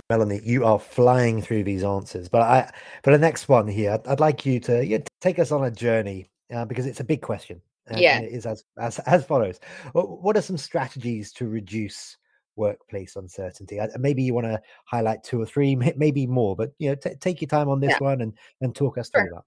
Melanie, 0.10 0.41
you 0.44 0.65
are 0.65 0.79
flying 0.79 1.41
through 1.41 1.63
these 1.63 1.84
answers, 1.84 2.29
but 2.29 2.41
I, 2.41 2.72
for 3.03 3.12
the 3.12 3.18
next 3.18 3.48
one 3.48 3.68
here, 3.68 3.91
I'd, 3.91 4.08
I'd 4.08 4.20
like 4.20 4.46
you 4.46 4.60
to 4.62 4.86
yeah, 4.86 5.00
take 5.22 5.39
us 5.39 5.51
on 5.51 5.65
a 5.65 5.72
journey 5.72 6.29
uh, 6.53 6.65
because 6.65 6.86
it's 6.86 7.00
a 7.00 7.03
big 7.03 7.22
question. 7.22 7.62
And, 7.88 8.00
yeah, 8.00 8.18
and 8.18 8.25
it 8.25 8.34
is 8.34 8.46
as, 8.46 8.63
as 8.77 9.00
as 9.00 9.25
follows. 9.25 9.60
What 9.94 10.38
are 10.38 10.41
some 10.41 10.58
strategies 10.58 11.32
to 11.34 11.48
reduce 11.48 12.18
workplace 12.56 13.15
uncertainty? 13.15 13.79
Maybe 13.98 14.22
you 14.22 14.36
want 14.36 14.46
to 14.46 14.62
highlight 14.86 15.24
two 15.24 15.41
or 15.41 15.46
three, 15.48 15.75
maybe 15.98 16.27
more, 16.27 16.56
but 16.56 16.72
you 16.77 16.89
know, 16.89 16.96
t- 16.96 17.15
take 17.20 17.41
your 17.41 17.48
time 17.48 17.68
on 17.68 17.79
this 17.79 17.91
yeah. 17.91 18.08
one 18.08 18.22
and 18.22 18.34
and 18.62 18.75
talk 18.75 19.00
us 19.00 19.10
sure. 19.12 19.24
through 19.24 19.36
that 19.36 19.44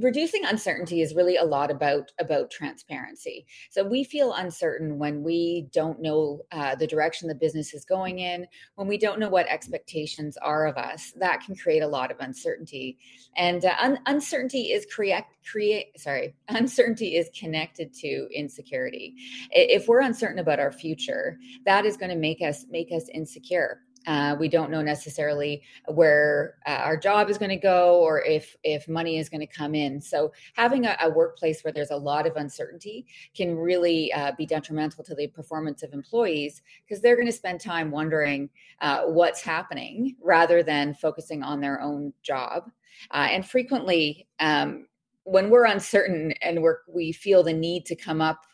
reducing 0.00 0.44
uncertainty 0.44 1.00
is 1.00 1.14
really 1.14 1.36
a 1.36 1.44
lot 1.44 1.70
about 1.70 2.12
about 2.18 2.50
transparency. 2.50 3.46
So 3.70 3.84
we 3.84 4.04
feel 4.04 4.32
uncertain 4.32 4.98
when 4.98 5.22
we 5.22 5.68
don't 5.72 6.00
know 6.00 6.42
uh, 6.52 6.74
the 6.74 6.86
direction 6.86 7.28
the 7.28 7.34
business 7.34 7.74
is 7.74 7.84
going 7.84 8.18
in 8.18 8.46
when 8.76 8.88
we 8.88 8.98
don't 8.98 9.18
know 9.18 9.28
what 9.28 9.48
expectations 9.48 10.36
are 10.38 10.66
of 10.66 10.76
us. 10.76 11.12
That 11.16 11.42
can 11.44 11.56
create 11.56 11.82
a 11.82 11.88
lot 11.88 12.10
of 12.10 12.18
uncertainty. 12.20 12.98
And 13.36 13.64
uh, 13.64 13.74
un- 13.80 14.00
uncertainty 14.06 14.72
is 14.72 14.86
create 14.92 15.24
create 15.50 15.98
sorry 15.98 16.34
uncertainty 16.48 17.16
is 17.16 17.30
connected 17.38 17.92
to 17.94 18.28
insecurity. 18.34 19.14
If 19.50 19.88
we're 19.88 20.00
uncertain 20.00 20.38
about 20.38 20.60
our 20.60 20.72
future 20.72 21.38
that 21.64 21.84
is 21.84 21.96
going 21.96 22.10
to 22.10 22.16
make 22.16 22.40
us 22.42 22.64
make 22.70 22.92
us 22.92 23.08
insecure 23.12 23.80
uh, 24.08 24.34
we 24.40 24.48
don't 24.48 24.70
know 24.70 24.80
necessarily 24.80 25.62
where 25.86 26.56
uh, 26.66 26.80
our 26.82 26.96
job 26.96 27.28
is 27.28 27.36
going 27.36 27.50
to 27.50 27.56
go 27.56 28.00
or 28.00 28.22
if 28.22 28.56
if 28.64 28.88
money 28.88 29.18
is 29.18 29.28
going 29.28 29.40
to 29.40 29.46
come 29.46 29.74
in. 29.74 30.00
So 30.00 30.32
having 30.54 30.86
a, 30.86 30.96
a, 31.02 31.10
workplace 31.10 31.62
where 31.62 31.72
there's 31.72 31.90
a 31.90 31.96
lot 31.96 32.26
of 32.26 32.36
uncertainty 32.36 33.06
can 33.36 33.54
really 33.54 34.10
uh, 34.14 34.32
be 34.38 34.46
detrimental 34.46 35.04
to 35.04 35.14
the 35.14 35.26
performance 35.26 35.82
of 35.82 35.92
employees 35.92 36.62
because 36.86 37.02
they're 37.02 37.16
going 37.16 37.26
to 37.26 37.32
spend 37.32 37.60
time 37.60 37.90
wondering 37.90 38.48
uh, 38.80 39.02
what's 39.02 39.42
happening 39.42 40.16
rather 40.22 40.62
than 40.62 40.94
focusing 40.94 41.42
on 41.42 41.60
their 41.60 41.80
own 41.82 42.14
job. 42.22 42.70
Uh, 43.10 43.28
and 43.30 43.46
frequently, 43.46 44.26
um, 44.40 44.86
when 45.24 45.50
we're 45.50 45.66
uncertain 45.66 46.32
and 46.40 46.62
we're, 46.62 46.78
we 46.88 47.12
feel 47.12 47.42
the 47.42 47.52
need 47.52 47.84
to 47.84 47.94
come 47.94 48.22
up 48.22 48.46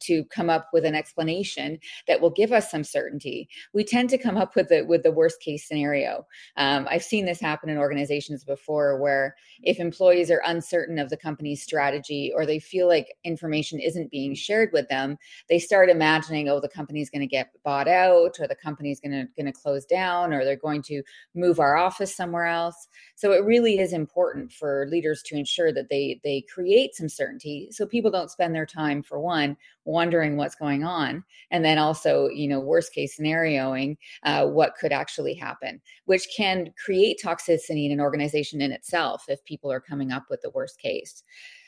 to 0.00 0.24
come 0.26 0.50
up 0.50 0.68
with 0.72 0.84
an 0.84 0.94
explanation 0.94 1.78
that 2.06 2.20
will 2.20 2.30
give 2.30 2.52
us 2.52 2.70
some 2.70 2.84
certainty. 2.84 3.48
We 3.72 3.84
tend 3.84 4.10
to 4.10 4.18
come 4.18 4.36
up 4.36 4.56
with 4.56 4.68
the 4.68 4.82
with 4.82 5.02
the 5.02 5.12
worst 5.12 5.40
case 5.40 5.66
scenario. 5.66 6.26
Um, 6.56 6.86
i've 6.90 7.02
seen 7.02 7.24
this 7.24 7.40
happen 7.40 7.68
in 7.68 7.78
organizations 7.78 8.44
before 8.44 9.00
where 9.00 9.36
if 9.62 9.78
employees 9.78 10.30
are 10.30 10.42
uncertain 10.46 10.98
of 10.98 11.10
the 11.10 11.16
company's 11.16 11.62
strategy 11.62 12.32
or 12.34 12.46
they 12.46 12.58
feel 12.58 12.88
like 12.88 13.14
information 13.24 13.80
isn't 13.80 14.10
being 14.10 14.34
shared 14.34 14.70
with 14.72 14.88
them 14.88 15.16
they 15.48 15.58
start 15.58 15.88
imagining 15.88 16.48
oh 16.48 16.60
the 16.60 16.68
company's 16.68 17.10
going 17.10 17.20
to 17.20 17.26
get 17.26 17.50
bought 17.64 17.88
out 17.88 18.36
or 18.40 18.46
the 18.46 18.54
company's 18.54 19.00
going 19.00 19.12
to 19.12 19.26
going 19.36 19.52
to 19.52 19.58
close 19.58 19.84
down 19.84 20.32
or 20.32 20.44
they're 20.44 20.56
going 20.56 20.82
to 20.82 21.02
move 21.34 21.60
our 21.60 21.76
office 21.76 22.14
somewhere 22.14 22.46
else. 22.46 22.88
So 23.14 23.32
it 23.32 23.44
really 23.44 23.78
is 23.78 23.92
important 23.92 24.52
for 24.52 24.86
leaders 24.90 25.22
to 25.24 25.36
ensure 25.36 25.72
that 25.72 25.88
they 25.88 26.20
they 26.24 26.44
create 26.52 26.94
some 26.94 27.08
certainty 27.08 27.68
so 27.70 27.86
people 27.86 28.10
don't 28.10 28.30
spend 28.30 28.54
their 28.54 28.66
time 28.66 29.02
for 29.02 29.20
one 29.20 29.56
wondering 29.84 30.36
what's 30.36 30.54
going 30.54 30.84
on. 30.84 31.24
And 31.50 31.64
then 31.64 31.78
also 31.78 32.28
you 32.28 32.48
know 32.48 32.60
worst 32.60 32.92
case 32.92 33.18
scenarioing 33.18 33.96
uh, 34.22 34.46
what 34.46 34.74
could 34.80 34.92
actually 34.92 35.34
happen 35.34 35.80
which 36.06 36.28
can 36.36 36.72
create 36.82 37.20
toxicity 37.22 37.86
in 37.86 37.92
an 37.92 38.00
organization 38.00 38.60
in 38.60 38.72
itself 38.72 39.24
if 39.28 39.44
people 39.44 39.70
are 39.70 39.80
coming 39.80 40.12
up 40.12 40.24
with 40.30 40.40
the 40.42 40.50
worst 40.50 40.78
case. 40.78 41.22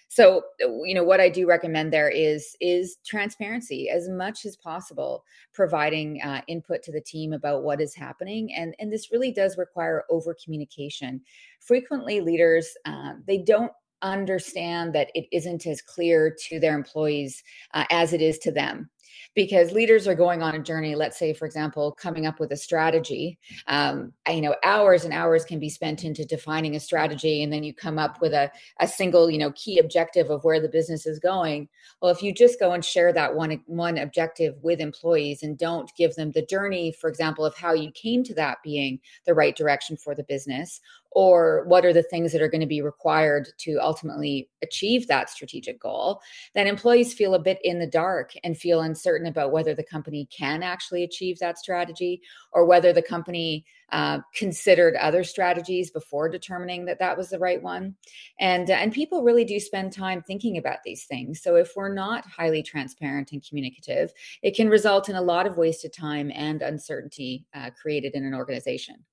So 0.08 0.42
you 0.60 0.94
know 0.94 1.02
what 1.02 1.20
i 1.20 1.28
do 1.28 1.46
recommend 1.46 1.92
there 1.92 2.08
is 2.08 2.56
is 2.60 2.98
transparency 3.04 3.88
as 3.88 4.08
much 4.08 4.44
as 4.44 4.56
possible 4.56 5.24
providing 5.52 6.20
uh, 6.22 6.40
input 6.46 6.82
to 6.84 6.92
the 6.92 7.00
team 7.00 7.32
about 7.32 7.64
what 7.64 7.80
is 7.80 7.94
happening. 7.94 8.54
And 8.54 8.76
and 8.78 8.92
this 8.92 9.10
really 9.10 9.32
does 9.32 9.58
require 9.58 10.04
over 10.10 10.36
communication 10.42 11.20
frequently 11.58 12.20
leaders 12.20 12.68
uh, 12.84 13.14
they 13.26 13.38
don't 13.38 13.72
understand 14.04 14.94
that 14.94 15.10
it 15.14 15.26
isn't 15.32 15.66
as 15.66 15.82
clear 15.82 16.34
to 16.48 16.60
their 16.60 16.74
employees 16.74 17.42
uh, 17.72 17.84
as 17.90 18.12
it 18.12 18.22
is 18.22 18.38
to 18.38 18.52
them 18.52 18.88
because 19.34 19.72
leaders 19.72 20.06
are 20.06 20.14
going 20.14 20.42
on 20.42 20.54
a 20.54 20.58
journey 20.58 20.94
let's 20.94 21.18
say 21.18 21.32
for 21.32 21.46
example 21.46 21.92
coming 21.92 22.26
up 22.26 22.40
with 22.40 22.52
a 22.52 22.56
strategy. 22.56 23.38
Um, 23.66 24.12
you 24.28 24.40
know 24.40 24.54
hours 24.64 25.04
and 25.04 25.12
hours 25.12 25.44
can 25.44 25.58
be 25.58 25.68
spent 25.68 26.04
into 26.04 26.24
defining 26.24 26.76
a 26.76 26.80
strategy 26.80 27.42
and 27.42 27.52
then 27.52 27.64
you 27.64 27.74
come 27.74 27.98
up 27.98 28.20
with 28.20 28.32
a, 28.32 28.50
a 28.80 28.88
single 28.88 29.30
you 29.30 29.38
know 29.38 29.52
key 29.52 29.78
objective 29.78 30.30
of 30.30 30.44
where 30.44 30.60
the 30.60 30.68
business 30.68 31.06
is 31.06 31.18
going. 31.18 31.68
Well 32.00 32.12
if 32.12 32.22
you 32.22 32.32
just 32.32 32.60
go 32.60 32.72
and 32.72 32.84
share 32.84 33.12
that 33.12 33.34
one 33.34 33.60
one 33.66 33.98
objective 33.98 34.56
with 34.62 34.80
employees 34.80 35.42
and 35.42 35.58
don't 35.58 35.90
give 35.96 36.14
them 36.14 36.32
the 36.32 36.46
journey 36.46 36.92
for 36.92 37.08
example 37.08 37.44
of 37.44 37.56
how 37.56 37.72
you 37.72 37.90
came 37.92 38.24
to 38.24 38.34
that 38.34 38.58
being 38.62 39.00
the 39.26 39.34
right 39.34 39.56
direction 39.56 39.96
for 39.96 40.14
the 40.14 40.24
business 40.24 40.80
or 41.14 41.64
what 41.66 41.84
are 41.84 41.92
the 41.92 42.02
things 42.02 42.32
that 42.32 42.42
are 42.42 42.48
going 42.48 42.60
to 42.60 42.66
be 42.66 42.82
required 42.82 43.48
to 43.58 43.78
ultimately 43.80 44.48
achieve 44.62 45.06
that 45.06 45.30
strategic 45.30 45.80
goal, 45.80 46.20
then 46.54 46.66
employees 46.66 47.14
feel 47.14 47.34
a 47.34 47.38
bit 47.38 47.58
in 47.62 47.78
the 47.78 47.86
dark 47.86 48.32
and 48.42 48.58
feel 48.58 48.80
uncertain 48.80 49.03
about 49.06 49.52
whether 49.52 49.74
the 49.74 49.84
company 49.84 50.28
can 50.36 50.62
actually 50.62 51.04
achieve 51.04 51.38
that 51.38 51.58
strategy 51.58 52.20
or 52.52 52.64
whether 52.64 52.92
the 52.92 53.02
company 53.02 53.64
uh, 53.92 54.18
considered 54.34 54.96
other 54.96 55.22
strategies 55.22 55.90
before 55.90 56.28
determining 56.28 56.84
that 56.84 56.98
that 56.98 57.16
was 57.16 57.30
the 57.30 57.38
right 57.38 57.62
one. 57.62 57.94
And, 58.40 58.70
uh, 58.70 58.74
and 58.74 58.92
people 58.92 59.22
really 59.22 59.44
do 59.44 59.60
spend 59.60 59.92
time 59.92 60.22
thinking 60.22 60.56
about 60.56 60.78
these 60.84 61.04
things. 61.04 61.42
So 61.42 61.56
if 61.56 61.72
we're 61.76 61.94
not 61.94 62.26
highly 62.26 62.62
transparent 62.62 63.32
and 63.32 63.46
communicative, 63.46 64.12
it 64.42 64.56
can 64.56 64.68
result 64.68 65.08
in 65.08 65.16
a 65.16 65.22
lot 65.22 65.46
of 65.46 65.56
wasted 65.56 65.92
time 65.92 66.32
and 66.34 66.62
uncertainty 66.62 67.46
uh, 67.54 67.70
created 67.80 68.14
in 68.14 68.24
an 68.24 68.34
organization 68.34 69.04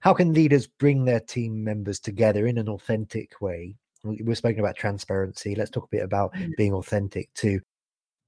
how 0.00 0.14
can 0.14 0.32
leaders 0.32 0.66
bring 0.66 1.04
their 1.04 1.20
team 1.20 1.64
members 1.64 1.98
together 1.98 2.46
in 2.46 2.58
an 2.58 2.68
authentic 2.68 3.40
way? 3.40 3.74
We're 4.04 4.36
speaking 4.36 4.60
about 4.60 4.76
transparency. 4.76 5.54
Let's 5.54 5.70
talk 5.70 5.84
a 5.84 5.96
bit 5.96 6.04
about 6.04 6.32
mm. 6.34 6.54
being 6.56 6.72
authentic 6.72 7.32
too. 7.34 7.60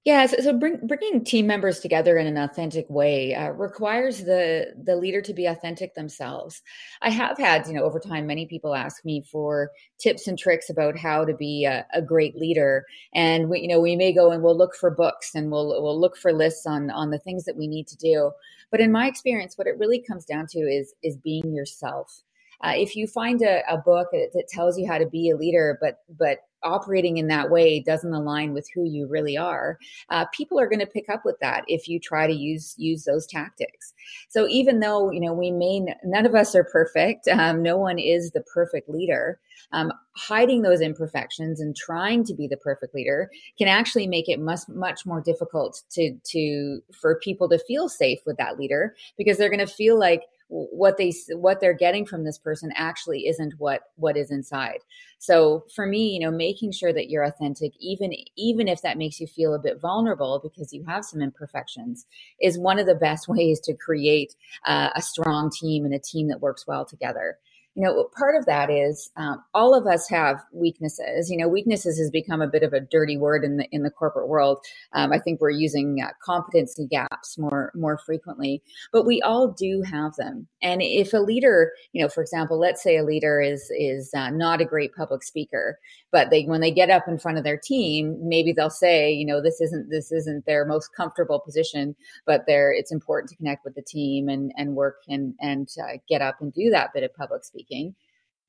Yeah, 0.07 0.25
so, 0.25 0.39
so 0.41 0.53
bring, 0.55 0.79
bringing 0.87 1.25
team 1.25 1.47
members 1.47 1.81
together 1.81 2.17
in 2.17 2.27
an 2.27 2.39
authentic 2.39 2.89
way 2.89 3.35
uh, 3.35 3.51
requires 3.51 4.25
the 4.25 4.73
the 4.83 4.97
leader 4.97 5.21
to 5.21 5.35
be 5.35 5.45
authentic 5.45 5.95
themselves. 5.95 6.63
I 7.03 7.11
have 7.11 7.37
had, 7.37 7.67
you 7.67 7.75
know, 7.75 7.83
over 7.83 8.01
time, 8.01 8.27
many 8.27 8.47
people 8.47 8.75
ask 8.75 9.05
me 9.05 9.23
for 9.31 9.73
tips 9.99 10.27
and 10.27 10.39
tricks 10.39 10.71
about 10.71 10.97
how 10.97 11.27
to 11.27 11.35
be 11.35 11.67
a, 11.67 11.87
a 11.93 12.01
great 12.01 12.35
leader, 12.35 12.87
and 13.13 13.51
we, 13.51 13.61
you 13.61 13.69
know, 13.69 13.79
we 13.81 13.95
may 13.95 14.11
go 14.15 14.31
and 14.31 14.43
we'll 14.43 14.57
look 14.57 14.75
for 14.75 14.91
books 14.91 15.35
and 15.35 15.51
we'll 15.51 15.83
we'll 15.83 16.01
look 16.01 16.17
for 16.17 16.33
lists 16.33 16.67
on 16.67 16.91
on 16.91 17.11
the 17.11 17.19
things 17.19 17.45
that 17.45 17.57
we 17.57 17.67
need 17.67 17.87
to 17.89 17.97
do. 17.99 18.33
But 18.71 18.81
in 18.81 18.91
my 18.91 19.07
experience, 19.07 19.59
what 19.59 19.67
it 19.67 19.79
really 19.79 20.01
comes 20.01 20.25
down 20.25 20.47
to 20.53 20.61
is 20.61 20.95
is 21.03 21.19
being 21.19 21.53
yourself. 21.53 22.23
Uh, 22.63 22.73
if 22.77 22.95
you 22.95 23.07
find 23.07 23.43
a, 23.43 23.63
a 23.73 23.79
book 23.79 24.09
that, 24.13 24.31
that, 24.35 24.49
tells 24.49 24.79
you 24.79 24.87
how 24.87 24.99
to 24.99 25.07
be 25.07 25.31
a 25.31 25.37
leader, 25.37 25.79
but 25.81 26.01
but 26.19 26.41
operating 26.63 27.17
in 27.17 27.29
that 27.29 27.51
way 27.51 27.81
doesn't 27.81 28.13
align 28.13 28.53
with 28.53 28.69
who 28.75 28.85
you 28.85 29.07
really 29.07 29.37
are, 29.37 29.79
uh, 30.11 30.27
people 30.27 30.61
are 30.61 30.69
going 30.69 30.81
to 30.81 30.87
pick 30.87 31.09
up 31.09 31.25
with 31.25 31.37
that 31.41 31.65
if 31.69 31.89
you 31.89 31.99
try 31.99 32.27
to 32.27 32.35
use 32.35 32.75
use 32.77 33.05
those 33.05 33.27
tactics. 33.27 33.95
So 34.29 34.47
even 34.49 34.81
though 34.81 35.11
you 35.11 35.21
know 35.21 35.33
we 35.33 35.51
may 35.51 35.81
none 36.05 36.27
of 36.27 36.35
us 36.35 36.55
are 36.55 36.65
perfect, 36.65 37.29
um, 37.29 37.63
no 37.63 37.77
one 37.77 37.99
is 37.99 38.33
the 38.33 38.43
perfect 38.43 38.89
leader. 38.89 39.39
Um, 39.73 39.93
hiding 40.17 40.63
those 40.63 40.81
imperfections 40.81 41.61
and 41.61 41.77
trying 41.77 42.25
to 42.25 42.35
be 42.35 42.49
the 42.49 42.57
perfect 42.57 42.95
leader 42.95 43.31
can 43.57 43.69
actually 43.69 44.07
make 44.07 44.29
it 44.29 44.41
much 44.41 44.61
much 44.69 45.07
more 45.07 45.21
difficult 45.21 45.83
to 45.91 46.15
to 46.25 46.81
for 46.93 47.21
people 47.21 47.49
to 47.49 47.59
feel 47.59 47.89
safe 47.89 48.19
with 48.27 48.37
that 48.37 48.59
leader 48.59 48.95
because 49.17 49.39
they're 49.39 49.49
going 49.49 49.61
to 49.61 49.67
feel 49.67 49.99
like 49.99 50.23
what 50.51 50.97
they 50.97 51.13
what 51.31 51.61
they're 51.61 51.73
getting 51.73 52.05
from 52.05 52.25
this 52.25 52.39
person 52.39 52.73
actually 52.75 53.29
isn't 53.29 53.55
what 53.59 53.83
what 53.97 54.17
is 54.17 54.31
inside. 54.31 54.81
So 55.19 55.65
for 55.75 55.87
me 55.87 56.09
you 56.09 56.21
know 56.21 56.31
making 56.31 56.73
sure 56.73 56.93
that 56.93 57.09
you're 57.09 57.23
authentic 57.23 57.73
even 57.79 58.13
even 58.37 58.67
if 58.67 58.83
that 58.83 58.99
makes 58.99 59.21
you 59.21 59.27
feel 59.27 59.55
a 59.55 59.59
bit 59.59 59.81
vulnerable 59.81 60.41
because 60.43 60.73
you 60.73 60.85
have 60.85 61.05
some 61.05 61.23
imperfections 61.23 62.07
is 62.41 62.59
one 62.59 62.79
of 62.79 62.87
the 62.87 62.95
best 62.95 63.29
ways 63.29 63.61
to 63.61 63.75
create 63.75 64.35
uh, 64.67 64.91
a 64.97 65.03
strong 65.03 65.51
team 65.51 65.85
and 65.85 65.95
a 65.95 65.99
team 65.99 66.29
that 66.29 66.41
works 66.41 66.67
well 66.67 66.85
together 66.85 67.39
you 67.81 67.87
know, 67.87 68.11
part 68.15 68.37
of 68.37 68.45
that 68.45 68.69
is 68.69 69.11
um, 69.17 69.43
all 69.55 69.75
of 69.75 69.87
us 69.87 70.07
have 70.11 70.45
weaknesses. 70.53 71.31
You 71.31 71.39
know, 71.39 71.49
weaknesses 71.49 71.99
has 71.99 72.11
become 72.11 72.43
a 72.43 72.47
bit 72.47 72.63
of 72.63 72.75
a 72.75 72.81
dirty 72.81 73.17
word 73.17 73.43
in 73.43 73.57
the 73.57 73.67
in 73.73 73.85
the 73.85 73.91
corporate 73.91 74.29
world. 74.29 74.59
Um, 74.93 75.15
I 75.15 75.19
think 75.19 75.41
we're 75.41 75.49
using 75.49 76.03
uh, 76.05 76.11
competency 76.23 76.87
gaps 76.87 77.39
more 77.39 77.73
more 77.75 77.97
frequently, 77.97 78.63
but 78.93 79.07
we 79.07 79.23
all 79.23 79.49
do 79.49 79.81
have 79.81 80.15
them. 80.17 80.47
And 80.61 80.83
if 80.83 81.15
a 81.15 81.21
leader, 81.21 81.73
you 81.95 82.03
know, 82.03 82.11
for 82.11 82.21
example, 82.21 82.59
let's 82.59 82.83
say 82.83 82.99
a 82.99 83.03
leader 83.03 83.41
is 83.41 83.71
is 83.71 84.13
uh, 84.13 84.29
not 84.29 84.61
a 84.61 84.67
great 84.67 84.95
public 84.95 85.23
speaker, 85.23 85.79
but 86.13 86.29
they 86.29 86.45
when 86.45 86.61
they 86.61 86.71
get 86.71 86.91
up 86.91 87.09
in 87.09 87.19
front 87.19 87.39
of 87.39 87.45
their 87.45 87.57
team, 87.59 88.19
maybe 88.21 88.53
they'll 88.53 88.69
say, 88.69 89.11
you 89.11 89.25
know, 89.25 89.41
this 89.41 89.59
isn't 89.59 89.89
this 89.89 90.13
isn't 90.13 90.45
their 90.45 90.67
most 90.67 90.95
comfortable 90.95 91.41
position, 91.41 91.97
but 92.27 92.45
they're 92.47 92.75
it's 92.75 92.93
important 92.93 93.31
to 93.31 93.37
connect 93.37 93.65
with 93.65 93.75
the 93.75 93.83
team 93.83 94.29
and 94.29 94.53
and 94.59 94.75
work 94.75 94.97
and 95.09 95.33
and 95.41 95.71
uh, 95.83 95.97
get 96.11 96.21
up 96.21 96.43
and 96.43 96.53
do 96.53 96.69
that 96.69 96.93
bit 96.93 97.05
of 97.05 97.15
public 97.15 97.43
speaking. 97.43 97.70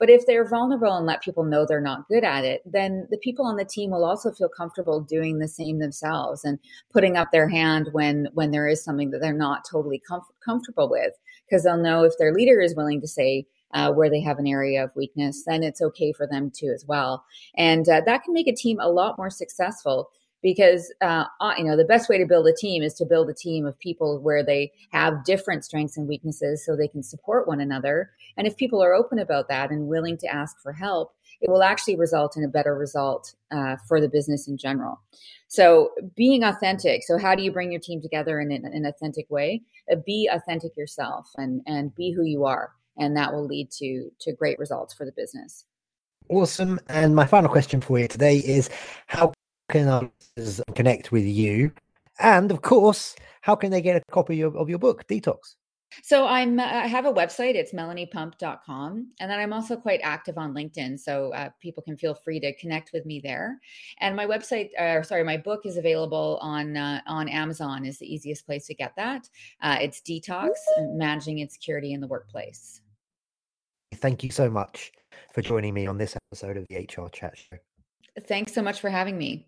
But 0.02 0.10
if 0.10 0.26
they're 0.26 0.50
vulnerable 0.50 0.98
and 0.98 1.06
let 1.06 1.22
people 1.22 1.44
know 1.44 1.64
they're 1.64 1.80
not 1.80 2.08
good 2.08 2.24
at 2.24 2.44
it, 2.44 2.64
then 2.66 3.08
the 3.12 3.20
people 3.20 3.46
on 3.46 3.56
the 3.56 3.64
team 3.64 3.92
will 3.92 4.04
also 4.04 4.32
feel 4.32 4.50
comfortable 4.50 5.00
doing 5.00 5.38
the 5.38 5.48
same 5.48 5.78
themselves 5.78 6.44
and 6.44 6.58
putting 6.92 7.18
up 7.18 7.30
their 7.32 7.48
hand 7.48 7.90
when 7.92 8.28
when 8.34 8.50
there 8.50 8.68
is 8.68 8.84
something 8.84 9.12
that 9.12 9.20
they're 9.22 9.32
not 9.32 9.64
totally 9.64 10.02
comf- 10.10 10.24
comfortable 10.44 10.90
with, 10.90 11.14
because 11.48 11.64
they'll 11.64 11.78
know 11.78 12.04
if 12.04 12.18
their 12.18 12.34
leader 12.34 12.60
is 12.60 12.76
willing 12.76 13.00
to 13.00 13.08
say 13.08 13.46
uh, 13.76 13.94
where 13.94 14.10
they 14.10 14.22
have 14.22 14.40
an 14.40 14.48
area 14.48 14.84
of 14.84 14.96
weakness, 14.96 15.44
then 15.46 15.62
it's 15.62 15.84
okay 15.84 16.12
for 16.12 16.26
them 16.26 16.50
to 16.56 16.66
as 16.70 16.84
well, 16.88 17.24
and 17.56 17.88
uh, 17.88 18.02
that 18.04 18.24
can 18.24 18.34
make 18.34 18.48
a 18.48 18.56
team 18.56 18.80
a 18.80 18.90
lot 18.90 19.20
more 19.20 19.30
successful 19.30 20.10
because 20.42 20.92
uh, 21.02 21.26
you 21.60 21.64
know 21.64 21.78
the 21.78 21.86
best 21.86 22.10
way 22.10 22.18
to 22.18 22.26
build 22.26 22.48
a 22.48 22.56
team 22.56 22.82
is 22.82 22.96
to 22.96 23.06
build 23.06 23.30
a 23.30 23.34
team 23.36 23.66
of 23.66 23.78
people 23.80 24.20
where 24.20 24.44
they 24.44 24.72
have 24.92 25.24
different 25.26 25.64
strengths 25.64 25.98
and 25.98 26.08
weaknesses 26.08 26.66
so 26.66 26.76
they 26.76 26.88
can 26.88 27.04
support 27.04 27.48
one 27.48 27.62
another 27.62 28.10
and 28.38 28.48
if 28.48 28.56
people 28.58 28.84
are 28.84 28.94
open 28.94 29.20
about 29.20 29.48
that 29.48 29.72
and 29.72 29.88
willing 29.88 30.18
to 30.18 30.28
ask 30.28 30.62
for 30.62 30.74
help 30.74 31.14
it 31.42 31.50
will 31.50 31.64
actually 31.64 31.96
result 31.96 32.38
in 32.38 32.44
a 32.44 32.48
better 32.48 32.76
result 32.76 33.34
uh, 33.52 33.76
for 33.88 34.00
the 34.00 34.10
business 34.10 34.48
in 34.48 34.58
general 34.58 35.00
so 35.48 35.92
being 36.16 36.44
authentic 36.44 37.04
so 37.04 37.18
how 37.18 37.36
do 37.36 37.44
you 37.44 37.52
bring 37.52 37.72
your 37.72 37.82
team 37.82 38.02
together 38.02 38.40
in, 38.40 38.52
an 38.52 38.86
authentic 38.86 39.30
way 39.30 39.62
uh, 39.92 39.96
be 40.06 40.30
authentic 40.32 40.76
yourself 40.78 41.28
and 41.38 41.62
and 41.66 41.96
be 41.96 42.12
who 42.12 42.24
you 42.24 42.46
are 42.46 42.72
and 42.98 43.16
that 43.16 43.34
will 43.34 43.46
lead 43.46 43.70
to 43.72 44.10
to 44.20 44.34
great 44.34 44.60
results 44.60 44.94
for 44.94 45.06
the 45.06 45.14
business 45.14 45.66
Awesome. 46.32 46.80
And 46.88 47.14
my 47.14 47.26
final 47.26 47.50
question 47.50 47.82
for 47.82 48.00
you 48.00 48.08
today 48.08 48.38
is 48.38 48.70
how 49.08 49.34
can 49.70 49.88
others 49.88 50.62
connect 50.76 51.12
with 51.12 51.26
you? 51.26 51.74
And 52.20 52.52
of 52.52 52.62
course, 52.62 53.16
how 53.42 53.56
can 53.56 53.70
they 53.70 53.82
get 53.82 53.98
a 53.98 54.12
copy 54.12 54.42
of, 54.42 54.56
of 54.56 54.70
your 54.70 54.80
book, 54.80 55.06
Detox? 55.08 55.56
So 56.04 56.26
I'm 56.26 56.60
uh, 56.60 56.64
I 56.64 56.88
have 56.88 57.06
a 57.06 57.14
website. 57.14 57.56
It's 57.56 57.74
melaniepump.com, 57.74 59.12
and 59.20 59.32
then 59.32 59.40
I'm 59.40 59.54
also 59.54 59.76
quite 59.76 60.00
active 60.04 60.38
on 60.38 60.54
LinkedIn, 60.54 61.00
so 61.00 61.34
uh, 61.34 61.50
people 61.62 61.84
can 61.84 61.98
feel 61.98 62.14
free 62.14 62.40
to 62.40 62.56
connect 62.58 62.92
with 62.94 63.06
me 63.06 63.20
there. 63.24 63.60
And 64.00 64.16
my 64.16 64.26
website, 64.26 64.70
uh, 64.80 65.04
sorry, 65.04 65.24
my 65.24 65.38
book 65.38 65.66
is 65.66 65.78
available 65.78 66.40
on 66.42 66.78
uh, 66.78 67.02
on 67.08 67.28
Amazon. 67.28 67.86
Is 67.86 68.00
the 68.00 68.12
easiest 68.12 68.46
place 68.46 68.66
to 68.68 68.74
get 68.74 68.94
that. 68.96 69.30
Uh, 69.62 69.78
it's 69.82 70.02
Detox: 70.02 70.50
Managing 70.80 71.40
Insecurity 71.40 71.94
in 71.94 72.02
the 72.02 72.08
Workplace. 72.08 72.82
Thank 73.96 74.24
you 74.24 74.32
so 74.32 74.50
much 74.50 74.92
for 75.34 75.42
joining 75.42 75.74
me 75.74 75.88
on 75.88 75.98
this 75.98 76.16
episode 76.16 76.58
of 76.58 76.66
the 76.70 76.78
HR 76.78 77.10
Chat 77.10 77.38
Show. 77.38 77.58
Thanks 78.28 78.54
so 78.54 78.62
much 78.62 78.80
for 78.80 78.90
having 78.90 79.18
me. 79.18 79.48